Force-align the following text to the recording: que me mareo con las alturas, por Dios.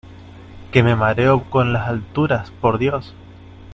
que 0.71 0.81
me 0.81 0.95
mareo 0.95 1.47
con 1.51 1.73
las 1.73 1.87
alturas, 1.87 2.49
por 2.59 2.79
Dios. 2.79 3.13